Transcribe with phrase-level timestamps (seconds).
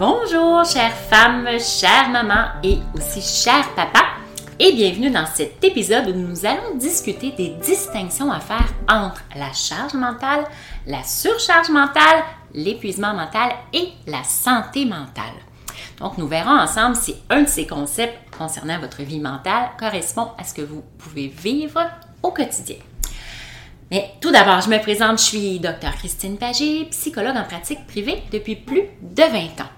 [0.00, 4.06] Bonjour, chères femmes, chères mamans et aussi chers papas,
[4.58, 9.52] et bienvenue dans cet épisode où nous allons discuter des distinctions à faire entre la
[9.52, 10.46] charge mentale,
[10.86, 15.36] la surcharge mentale, l'épuisement mental et la santé mentale.
[15.98, 20.44] Donc, nous verrons ensemble si un de ces concepts concernant votre vie mentale correspond à
[20.44, 21.82] ce que vous pouvez vivre
[22.22, 22.78] au quotidien.
[23.90, 28.22] Mais tout d'abord, je me présente, je suis Dr Christine Pagé, psychologue en pratique privée
[28.32, 29.68] depuis plus de 20 ans.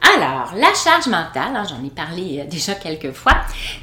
[0.00, 3.32] Alors, la charge mentale, hein, j'en ai parlé euh, déjà quelques fois,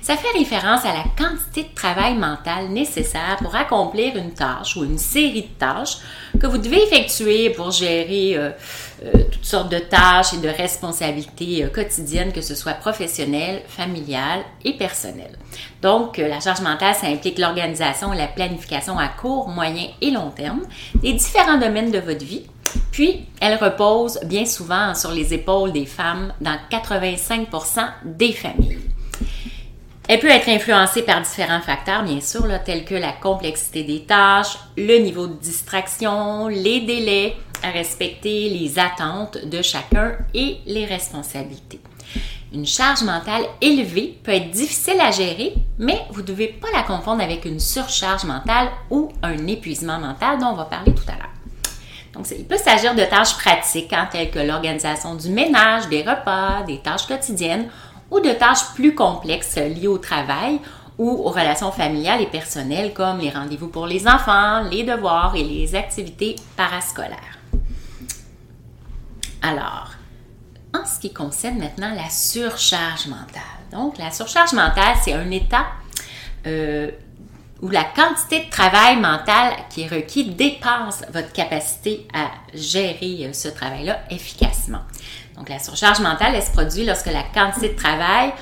[0.00, 4.84] ça fait référence à la quantité de travail mental nécessaire pour accomplir une tâche ou
[4.84, 5.98] une série de tâches
[6.40, 8.50] que vous devez effectuer pour gérer euh,
[9.04, 14.74] euh, toutes sortes de tâches et de responsabilités quotidiennes, que ce soit professionnelles, familiales et
[14.74, 15.36] personnelles.
[15.82, 20.30] Donc, la charge mentale, ça implique l'organisation et la planification à court, moyen et long
[20.30, 20.62] terme
[20.94, 22.46] des différents domaines de votre vie
[22.94, 28.78] puis, elle repose bien souvent sur les épaules des femmes dans 85% des familles.
[30.08, 34.58] Elle peut être influencée par différents facteurs, bien sûr, tels que la complexité des tâches,
[34.76, 37.34] le niveau de distraction, les délais
[37.64, 41.80] à respecter, les attentes de chacun et les responsabilités.
[42.52, 46.84] Une charge mentale élevée peut être difficile à gérer, mais vous ne devez pas la
[46.84, 51.16] confondre avec une surcharge mentale ou un épuisement mental dont on va parler tout à
[51.16, 51.33] l'heure.
[52.14, 56.62] Donc, il peut s'agir de tâches pratiques, hein, telles que l'organisation du ménage, des repas,
[56.66, 57.68] des tâches quotidiennes
[58.10, 60.60] ou de tâches plus complexes liées au travail
[60.96, 65.42] ou aux relations familiales et personnelles comme les rendez-vous pour les enfants, les devoirs et
[65.42, 67.38] les activités parascolaires.
[69.42, 69.90] Alors,
[70.72, 73.42] en ce qui concerne maintenant la surcharge mentale.
[73.72, 75.66] Donc, la surcharge mentale, c'est un état
[76.46, 76.90] euh,
[77.62, 83.32] où la quantité de travail mental qui est requis dépasse votre capacité à gérer euh,
[83.32, 84.80] ce travail-là efficacement.
[85.36, 88.32] Donc, la surcharge mentale, elle se produit lorsque la quantité de travail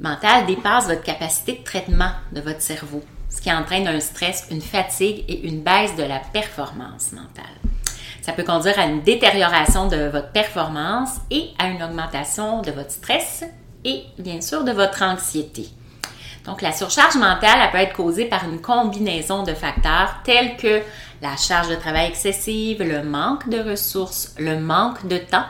[0.00, 4.62] mental dépasse votre capacité de traitement de votre cerveau, ce qui entraîne un stress, une
[4.62, 7.44] fatigue et une baisse de la performance mentale.
[8.22, 12.90] Ça peut conduire à une détérioration de votre performance et à une augmentation de votre
[12.90, 13.44] stress
[13.84, 15.68] et bien sûr de votre anxiété.
[16.46, 20.82] Donc, la surcharge mentale, elle peut être causée par une combinaison de facteurs tels que
[21.22, 25.44] la charge de travail excessive, le manque de ressources, le manque de temps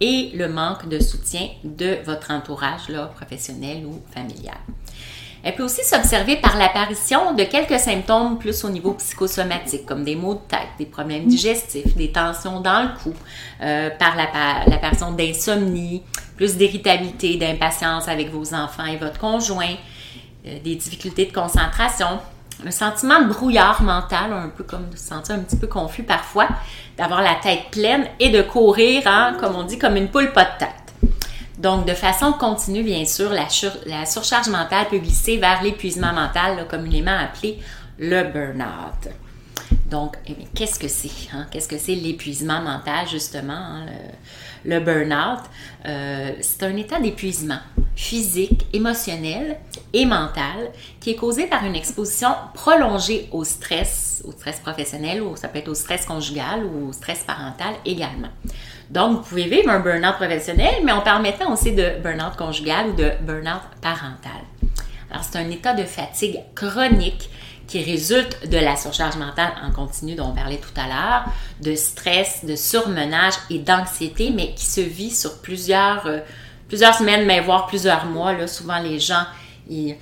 [0.00, 4.58] et le manque de soutien de votre entourage professionnel ou familial.
[5.46, 10.16] Elle peut aussi s'observer par l'apparition de quelques symptômes plus au niveau psychosomatique, comme des
[10.16, 13.12] maux de tête, des problèmes digestifs, des tensions dans le cou,
[13.60, 16.02] euh, par l'apparition d'insomnie,
[16.36, 19.76] plus d'irritabilité, d'impatience avec vos enfants et votre conjoint,
[20.44, 22.20] des difficultés de concentration,
[22.66, 26.02] un sentiment de brouillard mental, un peu comme de se sentir un petit peu confus
[26.02, 26.48] parfois,
[26.96, 30.44] d'avoir la tête pleine et de courir, hein, comme on dit, comme une poule pas
[30.44, 30.70] de tête.
[31.58, 37.16] Donc, de façon continue, bien sûr, la, surcharge mentale peut glisser vers l'épuisement mental, communément
[37.16, 37.60] appelé
[37.98, 39.12] le burn-out.
[39.86, 41.32] Donc, eh qu'est-ce que c'est?
[41.32, 41.46] Hein?
[41.50, 43.86] Qu'est-ce que c'est l'épuisement mental, justement, hein,
[44.64, 45.40] le, burn-out?
[45.86, 47.60] Euh, c'est un état d'épuisement
[47.96, 49.58] physique, émotionnel
[49.92, 50.70] et mental
[51.00, 55.58] qui est causé par une exposition prolongée au stress, au stress professionnel ou ça peut
[55.58, 58.30] être au stress conjugal ou au stress parental également.
[58.90, 62.92] Donc, vous pouvez vivre un burn-out professionnel, mais parle maintenant aussi de burn-out conjugal ou
[62.92, 64.42] de burn-out parental.
[65.10, 67.30] Alors, c'est un état de fatigue chronique
[67.66, 71.24] qui résulte de la surcharge mentale en continu dont on parlait tout à l'heure,
[71.62, 76.20] de stress, de surmenage et d'anxiété, mais qui se vit sur plusieurs, euh,
[76.68, 78.32] plusieurs semaines, mais voire plusieurs mois.
[78.32, 79.24] Là, souvent, les gens,
[79.68, 79.96] ils,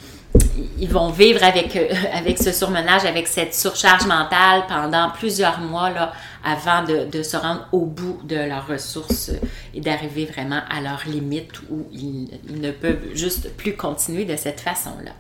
[0.79, 5.91] ils vont vivre avec, euh, avec ce surmenage, avec cette surcharge mentale pendant plusieurs mois
[5.91, 6.12] là,
[6.44, 9.31] avant de, de, se rendre au bout de leurs ressources
[9.75, 14.61] et d'arriver vraiment à leurs limites où ils, ne peuvent juste plus continuer de cette
[14.61, 15.12] façon-là.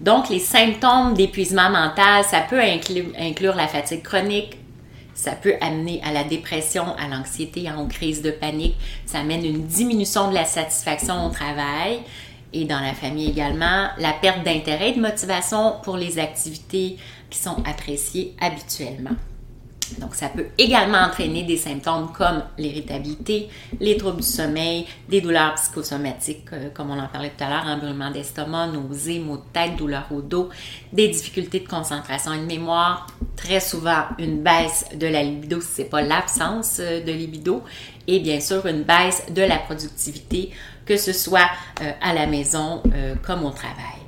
[0.00, 4.58] Donc, les symptômes d'épuisement mental, ça peut inclure la fatigue chronique,
[5.22, 8.74] ça peut amener à la dépression, à l'anxiété, aux crises de panique.
[9.06, 12.00] Ça amène une diminution de la satisfaction au travail
[12.52, 13.86] et dans la famille également.
[13.98, 16.96] La perte d'intérêt et de motivation pour les activités
[17.30, 19.14] qui sont appréciées habituellement.
[19.98, 23.48] Donc, ça peut également entraîner des symptômes comme l'irritabilité,
[23.80, 27.66] les troubles du sommeil, des douleurs psychosomatiques, euh, comme on en parlait tout à l'heure,
[27.66, 30.48] un brûlement d'estomac, nausées, maux de tête, douleurs au dos,
[30.92, 33.06] des difficultés de concentration et de mémoire,
[33.36, 37.62] très souvent une baisse de la libido si ce n'est pas l'absence euh, de libido,
[38.06, 40.50] et bien sûr une baisse de la productivité,
[40.84, 41.48] que ce soit
[41.80, 42.82] euh, à la maison
[43.22, 44.01] comme au travail.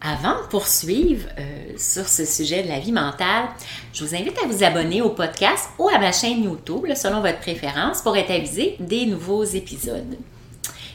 [0.00, 3.46] Avant de poursuivre euh, sur ce sujet de la vie mentale,
[3.92, 7.40] je vous invite à vous abonner au podcast ou à ma chaîne YouTube, selon votre
[7.40, 10.16] préférence, pour être avisé des nouveaux épisodes.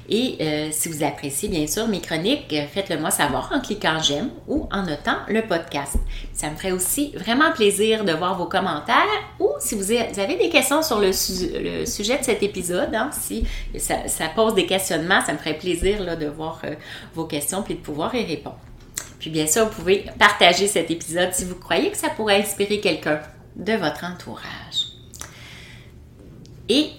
[0.07, 3.99] Et euh, si vous appréciez bien sûr mes chroniques, euh, faites-le moi savoir en cliquant
[4.01, 5.97] j'aime ou en notant le podcast.
[6.31, 8.95] Ça me ferait aussi vraiment plaisir de voir vos commentaires
[9.39, 13.45] ou si vous avez des questions sur le, sujet de cet épisode, hein, si
[13.77, 13.97] ça,
[14.33, 16.61] pose des questionnements, ça me ferait plaisir de voir
[17.15, 18.59] vos questions et de pouvoir y répondre.
[19.23, 22.81] Puis bien sûr, vous pouvez partager cet épisode si vous croyez que ça pourrait inspirer
[22.81, 23.21] quelqu'un
[23.55, 24.89] de votre entourage.
[26.67, 26.89] Et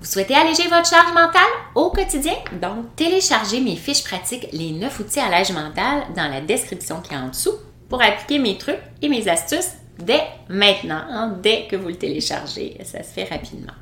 [0.00, 2.34] vous souhaitez alléger votre charge mentale au quotidien?
[2.60, 7.14] Donc, téléchargez mes fiches pratiques, les 9 outils à l'âge mental, dans la description qui
[7.14, 7.54] est en dessous
[7.88, 12.76] pour appliquer mes trucs et mes astuces dès maintenant, hein, dès que vous le téléchargez.
[12.82, 13.74] Ça se fait rapidement.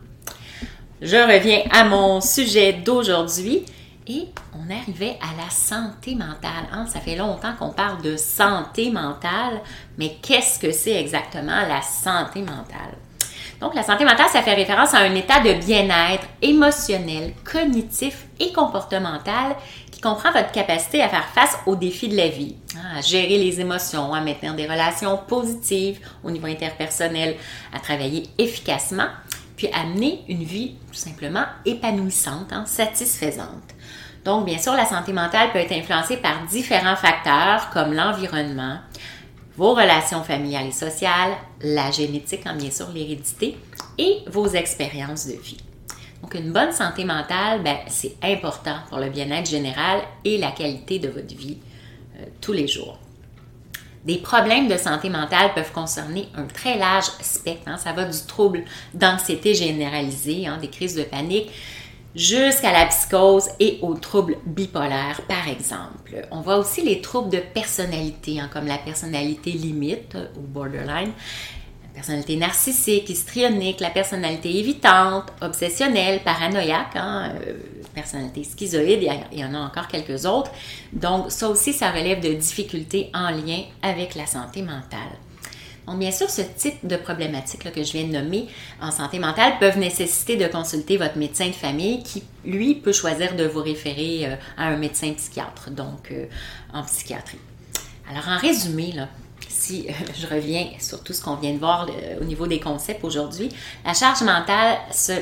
[1.00, 3.64] Je reviens à mon sujet d'aujourd'hui
[4.10, 6.66] et on arrivait à la santé mentale.
[6.72, 6.86] Hein?
[6.86, 9.60] Ça fait longtemps qu'on parle de santé mentale,
[9.98, 12.96] mais qu'est-ce que c'est exactement la santé mentale?
[13.60, 18.52] Donc, la santé mentale, ça fait référence à un état de bien-être émotionnel, cognitif et
[18.52, 19.54] comportemental
[19.92, 23.36] qui comprend votre capacité à faire face aux défis de la vie, hein, à gérer
[23.36, 27.36] les émotions, à maintenir des relations positives au niveau interpersonnel,
[27.74, 29.08] à travailler efficacement,
[29.60, 33.74] puis à mener une vie tout simplement épanouissante, hein, satisfaisante.
[34.24, 38.78] Donc, bien sûr, la santé mentale peut être influencée par différents facteurs comme l'environnement,
[39.58, 43.58] vos relations familiales et sociales, la génétique, hein, bien sûr l'hérédité,
[43.98, 45.58] et vos expériences de vie.
[46.22, 50.98] Donc, une bonne santé mentale, ben, c'est important pour le bien-être général et la qualité
[50.98, 51.58] de votre vie
[52.18, 52.98] euh, tous les jours.
[54.04, 57.64] Des problèmes de santé mentale peuvent concerner un très large spectre.
[57.66, 57.76] Hein.
[57.76, 58.64] Ça va du trouble
[58.94, 61.50] d'anxiété généralisée, hein, des crises de panique,
[62.14, 66.26] jusqu'à la psychose et aux troubles bipolaires, par exemple.
[66.30, 71.12] On voit aussi les troubles de personnalité, hein, comme la personnalité limite euh, ou borderline,
[71.82, 77.54] la personnalité narcissique, histrionique, la personnalité évitante, obsessionnelle, paranoïaque, euh,
[77.94, 80.50] personnalité schizoïde, il y en a encore quelques autres.
[80.92, 85.18] Donc ça aussi, ça relève de difficultés en lien avec la santé mentale.
[85.90, 88.46] Donc, bien sûr, ce type de problématiques que je viens de nommer
[88.80, 93.34] en santé mentale peuvent nécessiter de consulter votre médecin de famille qui, lui, peut choisir
[93.34, 96.26] de vous référer euh, à un médecin psychiatre, donc euh,
[96.72, 97.40] en psychiatrie.
[98.08, 99.08] Alors, en résumé, là,
[99.50, 101.88] si euh, je reviens sur tout ce qu'on vient de voir
[102.20, 103.48] au niveau des concepts aujourd'hui,
[103.84, 105.12] la charge mentale se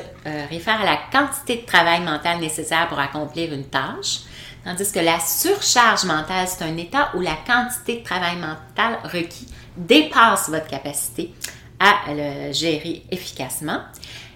[0.51, 4.21] réfère à la quantité de travail mental nécessaire pour accomplir une tâche,
[4.65, 9.49] tandis que la surcharge mentale, c'est un état où la quantité de travail mental requis
[9.77, 11.33] dépasse votre capacité
[11.79, 13.81] à le gérer efficacement.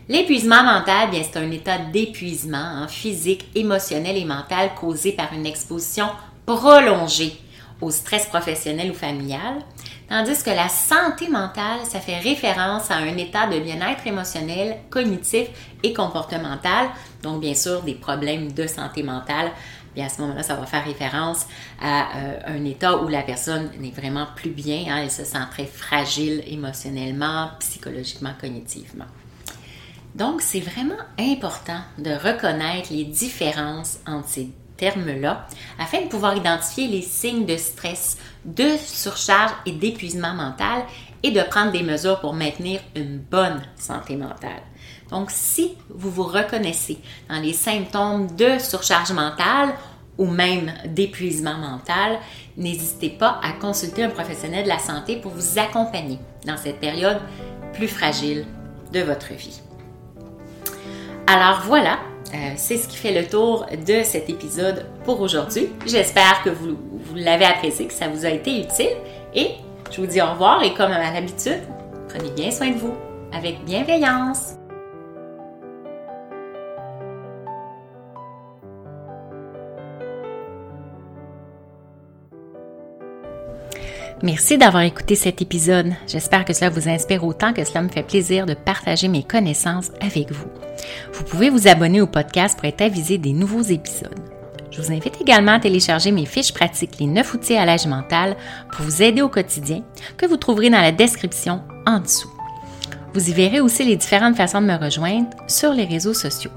[0.09, 5.47] L'épuisement mental, bien, c'est un état d'épuisement hein, physique, émotionnel et mental causé par une
[5.47, 6.09] exposition
[6.45, 7.41] prolongée
[7.83, 9.57] au stress professionnel ou familial,
[10.09, 15.49] tandis que la santé mentale, ça fait référence à un état de bien-être émotionnel, cognitif
[15.83, 16.89] et comportemental,
[17.23, 19.51] donc bien sûr des problèmes de santé mentale.
[19.95, 21.47] Bien, à ce moment-là, ça va faire référence
[21.79, 25.45] à euh, un état où la personne n'est vraiment plus bien, hein, elle se sent
[25.51, 29.05] très fragile émotionnellement, psychologiquement, cognitivement.
[30.15, 34.51] Donc, c'est vraiment important de reconnaître les différences entre ces
[34.83, 35.47] terme-là
[35.79, 40.83] afin de pouvoir identifier les signes de stress, de surcharge et d'épuisement mental
[41.23, 44.63] et de prendre des mesures pour maintenir une bonne santé mentale.
[45.09, 46.99] Donc, si vous vous reconnaissez
[47.29, 49.73] dans les symptômes de surcharge mentale
[50.19, 52.19] ou même d'épuisement mental,
[52.57, 57.21] n'hésitez pas à consulter un professionnel de la santé pour vous accompagner dans cette période
[57.73, 58.47] plus fragile
[58.93, 59.61] de votre vie.
[61.29, 62.01] Alors voilà,
[62.35, 65.69] euh, c'est ce qui fait le tour de cet épisode pour aujourd'hui.
[65.87, 68.97] J'espère que vous, vous l'avez apprécié, que ça vous a été utile
[69.35, 69.49] et
[69.91, 71.61] je vous dis au revoir et comme à l'habitude,
[72.09, 72.95] prenez bien soin de vous
[73.33, 74.55] avec bienveillance.
[84.23, 85.93] Merci d'avoir écouté cet épisode.
[86.07, 89.91] J'espère que cela vous inspire autant que cela me fait plaisir de partager mes connaissances
[90.01, 90.47] avec vous.
[91.13, 94.19] Vous pouvez vous abonner au podcast pour être avisé des nouveaux épisodes.
[94.71, 98.37] Je vous invite également à télécharger mes fiches pratiques Les 9 outils à l'âge mental
[98.73, 99.83] pour vous aider au quotidien
[100.17, 102.33] que vous trouverez dans la description en dessous.
[103.13, 106.51] Vous y verrez aussi les différentes façons de me rejoindre sur les réseaux sociaux.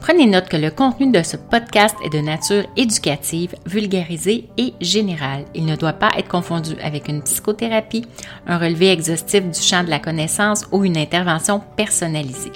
[0.00, 5.44] Prenez note que le contenu de ce podcast est de nature éducative, vulgarisée et générale.
[5.54, 8.06] Il ne doit pas être confondu avec une psychothérapie,
[8.46, 12.52] un relevé exhaustif du champ de la connaissance ou une intervention personnalisée.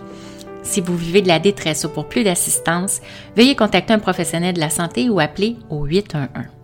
[0.71, 3.00] Si vous vivez de la détresse ou pour plus d'assistance,
[3.35, 6.60] veuillez contacter un professionnel de la santé ou appeler au 811.